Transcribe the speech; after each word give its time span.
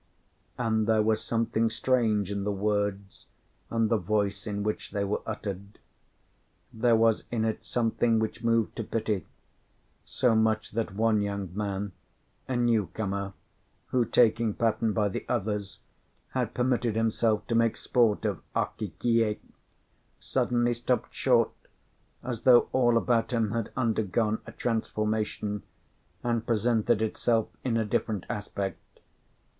And 0.57 0.87
there 0.87 1.03
was 1.03 1.23
something 1.23 1.69
strange 1.69 2.31
in 2.31 2.43
the 2.43 2.51
words 2.51 3.27
and 3.69 3.87
the 3.87 3.99
voice 3.99 4.47
in 4.47 4.63
which 4.63 4.89
they 4.89 5.03
were 5.03 5.21
uttered. 5.27 5.77
There 6.73 6.95
was 6.95 7.25
in 7.29 7.45
it 7.45 7.63
something 7.63 8.17
which 8.17 8.43
moved 8.43 8.75
to 8.77 8.83
pity; 8.83 9.27
so 10.03 10.33
much 10.35 10.71
that 10.71 10.95
one 10.95 11.21
young 11.21 11.51
man, 11.55 11.91
a 12.47 12.55
new 12.55 12.87
comer, 12.95 13.33
who, 13.89 14.03
taking 14.03 14.55
pattern 14.55 14.91
by 14.93 15.07
the 15.07 15.23
others, 15.29 15.81
had 16.29 16.55
permitted 16.55 16.95
himself 16.95 17.45
to 17.45 17.53
make 17.53 17.77
sport 17.77 18.25
of 18.25 18.41
Akakiy, 18.55 19.37
suddenly 20.19 20.73
stopped 20.73 21.13
short, 21.13 21.51
as 22.23 22.41
though 22.41 22.69
all 22.71 22.97
about 22.97 23.33
him 23.33 23.51
had 23.51 23.71
undergone 23.77 24.41
a 24.47 24.51
transformation, 24.51 25.61
and 26.23 26.47
presented 26.47 27.03
itself 27.03 27.49
in 27.63 27.77
a 27.77 27.85
different 27.85 28.25
aspect. 28.31 28.99